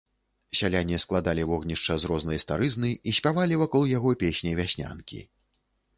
[0.59, 5.21] Сяляне складалі вогнішча з рознай старызны і спявалі вакол яго песні-вяснянкі.